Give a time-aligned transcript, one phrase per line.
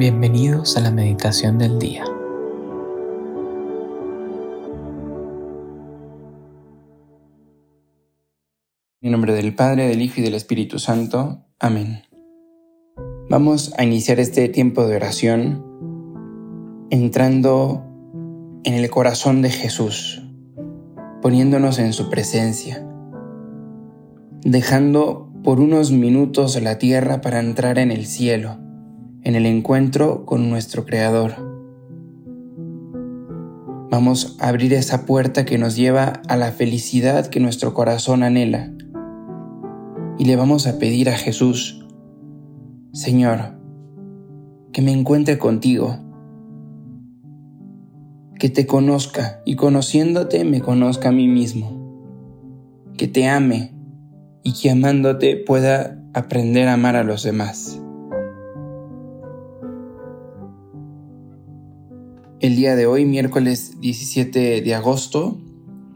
[0.00, 2.06] Bienvenidos a la meditación del día.
[9.02, 11.44] En nombre del Padre, del Hijo y del Espíritu Santo.
[11.58, 12.04] Amén.
[13.28, 15.62] Vamos a iniciar este tiempo de oración
[16.88, 17.84] entrando
[18.64, 20.22] en el corazón de Jesús,
[21.20, 22.88] poniéndonos en su presencia,
[24.46, 28.69] dejando por unos minutos la tierra para entrar en el cielo
[29.22, 31.34] en el encuentro con nuestro Creador.
[33.90, 38.72] Vamos a abrir esa puerta que nos lleva a la felicidad que nuestro corazón anhela.
[40.16, 41.86] Y le vamos a pedir a Jesús,
[42.92, 43.58] Señor,
[44.72, 45.98] que me encuentre contigo,
[48.38, 52.00] que te conozca y conociéndote me conozca a mí mismo,
[52.96, 53.74] que te ame
[54.42, 57.80] y que amándote pueda aprender a amar a los demás.
[62.40, 65.36] El día de hoy, miércoles 17 de agosto,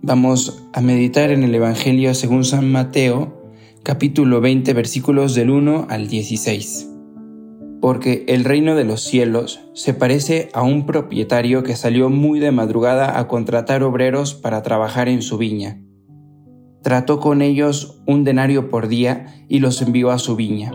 [0.00, 3.44] vamos a meditar en el Evangelio según San Mateo,
[3.84, 6.90] capítulo 20, versículos del 1 al 16.
[7.80, 12.50] Porque el reino de los cielos se parece a un propietario que salió muy de
[12.50, 15.80] madrugada a contratar obreros para trabajar en su viña.
[16.82, 20.72] Trató con ellos un denario por día y los envió a su viña.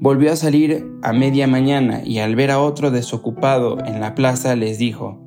[0.00, 4.56] Volvió a salir a media mañana y al ver a otro desocupado en la plaza
[4.56, 5.20] les dijo,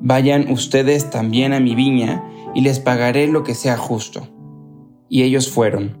[0.00, 4.26] Vayan ustedes también a mi viña y les pagaré lo que sea justo.
[5.08, 5.96] Y ellos fueron.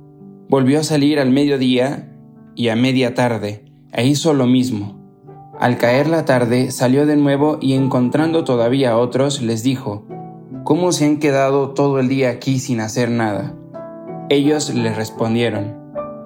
[0.48, 2.12] Volvió a salir al mediodía
[2.56, 4.98] y a media tarde, e hizo lo mismo.
[5.60, 10.08] Al caer la tarde salió de nuevo y encontrando todavía a otros les dijo,
[10.64, 13.54] ¿Cómo se han quedado todo el día aquí sin hacer nada?
[14.30, 15.79] Ellos le respondieron,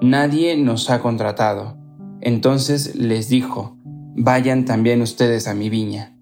[0.05, 1.77] Nadie nos ha contratado.
[2.21, 3.75] Entonces les dijo,
[4.15, 6.15] Vayan también ustedes a mi viña.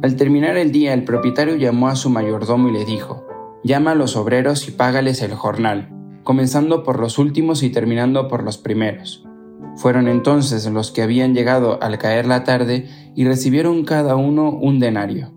[0.00, 3.26] Al terminar el día, el propietario llamó a su mayordomo y le dijo,
[3.64, 5.88] Llama a los obreros y págales el jornal,
[6.22, 9.26] comenzando por los últimos y terminando por los primeros.
[9.74, 14.78] Fueron entonces los que habían llegado al caer la tarde y recibieron cada uno un
[14.78, 15.34] denario.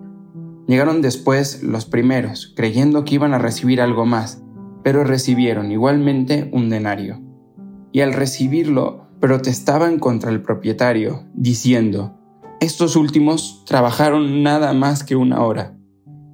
[0.67, 4.43] Llegaron después los primeros, creyendo que iban a recibir algo más,
[4.83, 7.32] pero recibieron igualmente un denario
[7.93, 12.17] y al recibirlo protestaban contra el propietario, diciendo,
[12.59, 15.77] Estos últimos trabajaron nada más que una hora,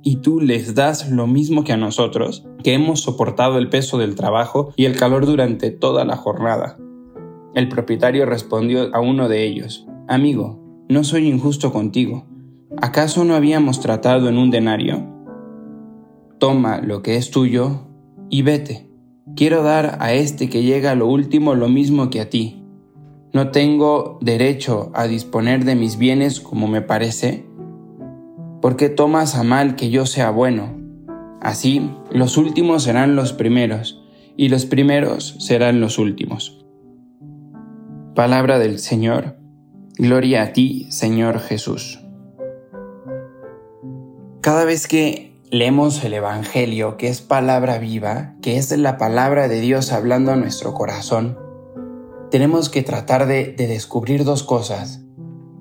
[0.02, 4.16] y tú les das lo mismo que a nosotros, que hemos soportado el peso del
[4.16, 6.80] trabajo y el calor durante toda la jornada.
[7.53, 12.26] El propietario respondió a uno de ellos, Amigo, no soy injusto contigo.
[12.81, 15.06] ¿Acaso no habíamos tratado en un denario?
[16.40, 17.88] Toma lo que es tuyo
[18.30, 18.88] y vete.
[19.35, 22.63] Quiero dar a este que llega a lo último lo mismo que a ti.
[23.31, 27.45] ¿No tengo derecho a disponer de mis bienes como me parece?
[28.62, 30.78] ¿Por qué tomas a mal que yo sea bueno?
[31.41, 34.03] Así, los últimos serán los primeros,
[34.35, 36.66] y los primeros serán los últimos.
[38.16, 39.38] Palabra del Señor.
[39.97, 42.00] Gloria a ti, Señor Jesús.
[44.41, 49.59] Cada vez que leemos el Evangelio, que es palabra viva, que es la palabra de
[49.59, 51.37] Dios hablando a nuestro corazón,
[52.29, 55.03] tenemos que tratar de, descubrir dos cosas.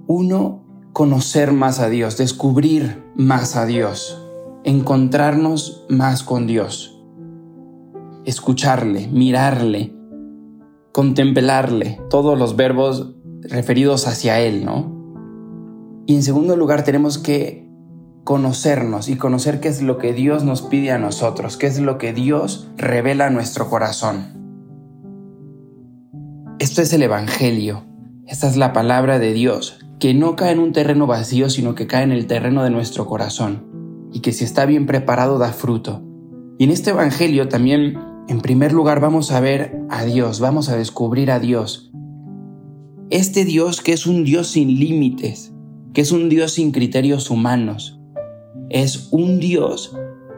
[0.06, 4.22] Uno, conocer más a Dios, descubrir más a Dios,
[4.64, 7.02] encontrarnos más con Dios,
[8.26, 9.94] escucharle, mirarle,
[10.92, 14.96] contemplarle, todos los verbos referidos hacia Él, ¿no?
[16.06, 17.67] Y en segundo lugar tenemos que
[18.28, 21.96] conocernos y conocer qué es lo que Dios nos pide a nosotros, qué es lo
[21.96, 24.26] que Dios revela a nuestro corazón.
[26.58, 27.86] Esto es el Evangelio,
[28.26, 31.86] esta es la palabra de Dios, que no cae en un terreno vacío, sino que
[31.86, 33.64] cae en el terreno de nuestro corazón,
[34.12, 36.02] y que si está bien preparado da fruto.
[36.58, 40.76] Y en este Evangelio también, en primer lugar, vamos a ver a Dios, vamos a
[40.76, 41.90] descubrir a Dios.
[43.08, 45.54] Este Dios que es un Dios sin límites,
[45.94, 47.97] que es un Dios sin criterios humanos,
[48.70, 49.96] es un Dios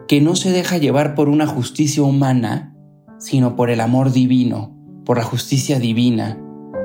[0.08, 2.74] que no se deja llevar por una justicia humana,
[3.18, 6.38] sino por el amor divino, por la justicia divina,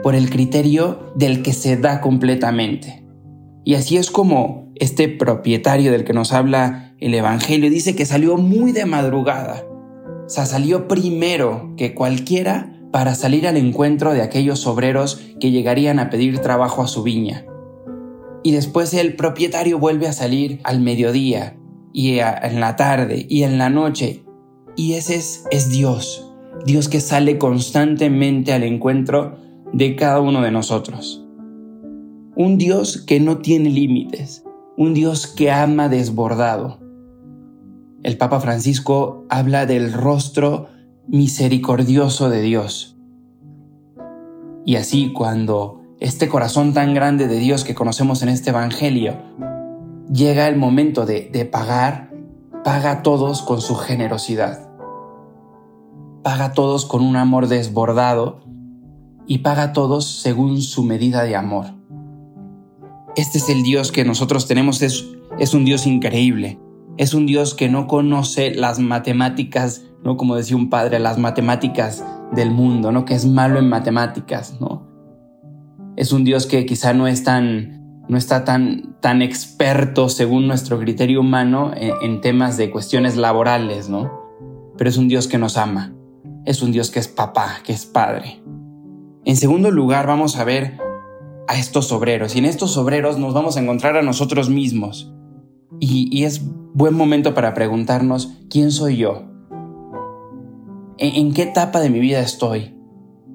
[0.04, 3.06] por el criterio del que se da completamente.
[3.64, 8.38] Y así es como este propietario del que nos habla el Evangelio dice que salió
[8.38, 9.64] muy de madrugada.
[10.26, 16.00] O sea, salió primero que cualquiera para salir al encuentro de aquellos obreros que llegarían
[16.00, 17.46] a pedir trabajo a su viña
[18.46, 21.58] y después el propietario vuelve a salir al mediodía
[21.92, 24.24] y en la tarde y en la noche.
[24.76, 26.32] Y ese es, es Dios,
[26.64, 29.40] Dios que sale constantemente al encuentro
[29.74, 31.26] de cada uno de nosotros.
[32.36, 34.44] un Dios que no tiene límites,
[34.78, 36.80] un Dios que ama desbordado.
[38.04, 40.68] El Papa Francisco habla del rostro
[41.08, 42.96] misericordioso de Dios.
[44.66, 49.16] Y así cuando este corazón tan grande de Dios que conocemos en este Evangelio
[50.12, 52.12] llega el momento de, pagar,
[52.64, 54.70] paga a todos con su generosidad.
[56.22, 58.44] Paga a todos con un amor desbordado
[59.28, 61.68] y paga a todos según su medida de amor.
[63.16, 65.06] Este es el Dios que nosotros tenemos, es,
[65.40, 66.60] es un Dios increíble.
[66.98, 72.04] Es un Dios que no conoce las matemáticas, no como decía un padre, las matemáticas
[72.34, 73.06] del mundo, ¿no?
[73.06, 74.85] Que es malo en matemáticas, ¿no?
[75.98, 80.80] Es un Dios que quizá no es tan, no está tan, tan experto según nuestro
[80.80, 84.12] criterio humano en, temas de cuestiones laborales, ¿no?
[84.78, 85.94] Pero es un Dios que nos ama.
[86.46, 88.42] Es un Dios que es papá, que es padre.
[89.24, 90.78] En segundo lugar, vamos a ver
[91.48, 95.14] a estos obreros y en estos obreros nos vamos a encontrar a nosotros mismos.
[95.80, 96.42] Y, es
[96.74, 99.24] buen momento para preguntarnos, ¿quién soy yo?
[100.98, 102.76] ¿En, ¿En qué etapa de mi vida estoy?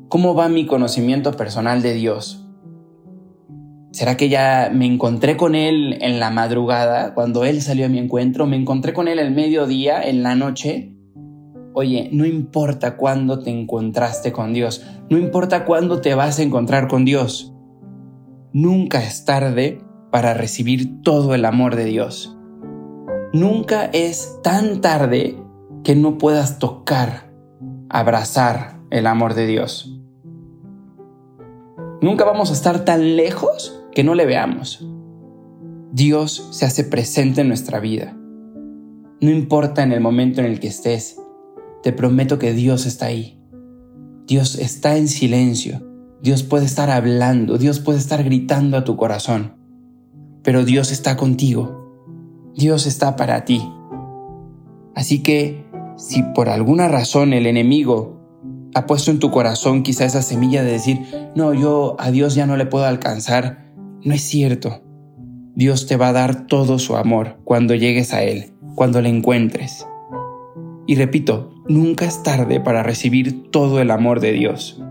[0.08, 2.49] ¿Cómo va mi conocimiento personal de Dios?
[3.92, 7.98] ¿Será que ya me encontré con Él en la madrugada, cuando Él salió a mi
[7.98, 8.46] encuentro?
[8.46, 10.94] ¿Me encontré con Él el mediodía, en la noche?
[11.72, 16.86] Oye, no importa cuándo te encontraste con Dios, no importa cuándo te vas a encontrar
[16.86, 17.52] con Dios.
[18.52, 19.80] Nunca es tarde
[20.12, 22.36] para recibir todo el amor de Dios.
[23.32, 25.36] Nunca es tan tarde
[25.82, 27.32] que no puedas tocar,
[27.88, 29.96] abrazar el amor de Dios.
[32.00, 34.86] Nunca vamos a estar tan lejos que no le veamos.
[35.92, 38.16] Dios se hace presente en nuestra vida.
[39.20, 41.20] No importa en el momento en el que estés,
[41.82, 43.38] te prometo que Dios está ahí.
[44.26, 45.90] Dios está en silencio
[46.22, 49.54] Dios puede estar hablando, Dios puede estar gritando a tu corazón,
[50.42, 53.66] pero Dios está contigo, Dios está para ti.
[54.94, 55.64] Así que
[55.96, 58.20] si por alguna razón el enemigo
[58.74, 61.00] ha puesto en tu corazón quizá esa semilla de decir,
[61.34, 63.69] no, yo a Dios ya no le puedo alcanzar,
[64.02, 64.82] no es cierto.
[65.54, 69.86] Dios te va a dar todo su amor cuando llegues a Él, cuando le encuentres.
[70.86, 74.82] Y repito, nunca es tarde para recibir todo el amor de Dios.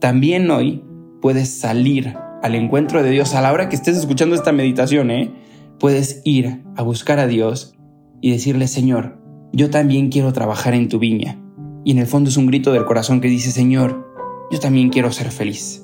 [0.00, 0.84] También hoy
[1.20, 5.32] puedes salir al encuentro de Dios a la hora que estés escuchando esta meditación, ¿eh?
[5.80, 7.74] Puedes ir a buscar a Dios
[8.20, 9.18] y decirle, Señor,
[9.52, 11.40] yo también quiero trabajar en tu viña.
[11.84, 14.08] Y en el fondo es un grito del corazón que dice, Señor,
[14.50, 15.83] yo también quiero ser feliz.